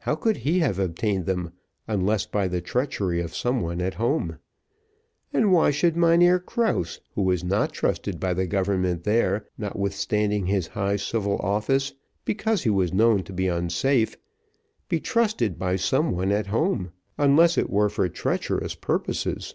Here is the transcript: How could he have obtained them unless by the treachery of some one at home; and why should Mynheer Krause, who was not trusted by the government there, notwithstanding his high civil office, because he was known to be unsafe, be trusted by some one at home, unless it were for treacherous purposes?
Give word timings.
How 0.00 0.14
could 0.14 0.36
he 0.36 0.58
have 0.58 0.78
obtained 0.78 1.24
them 1.24 1.52
unless 1.88 2.26
by 2.26 2.48
the 2.48 2.60
treachery 2.60 3.22
of 3.22 3.34
some 3.34 3.62
one 3.62 3.80
at 3.80 3.94
home; 3.94 4.38
and 5.32 5.50
why 5.50 5.70
should 5.70 5.96
Mynheer 5.96 6.38
Krause, 6.38 7.00
who 7.14 7.22
was 7.22 7.42
not 7.42 7.72
trusted 7.72 8.20
by 8.20 8.34
the 8.34 8.46
government 8.46 9.04
there, 9.04 9.46
notwithstanding 9.56 10.44
his 10.44 10.66
high 10.66 10.96
civil 10.96 11.38
office, 11.38 11.94
because 12.26 12.64
he 12.64 12.68
was 12.68 12.92
known 12.92 13.22
to 13.22 13.32
be 13.32 13.48
unsafe, 13.48 14.18
be 14.90 15.00
trusted 15.00 15.58
by 15.58 15.76
some 15.76 16.10
one 16.10 16.30
at 16.30 16.48
home, 16.48 16.92
unless 17.16 17.56
it 17.56 17.70
were 17.70 17.88
for 17.88 18.06
treacherous 18.10 18.74
purposes? 18.74 19.54